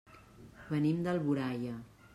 Venim 0.71 1.05
d'Alboraia. 1.09 1.79